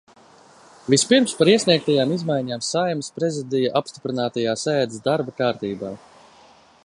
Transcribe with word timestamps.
Vispirms 0.93 1.35
par 1.41 1.51
iesniegtajām 1.51 2.13
izmaiņām 2.15 2.63
Saeimas 2.69 3.13
Prezidija 3.19 3.73
apstiprinātajā 3.81 4.55
sēdes 4.65 5.07
darba 5.11 5.35
kartībā. 5.43 5.95